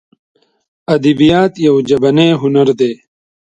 [0.95, 2.93] ادبیات یو ژبنی هنر دی.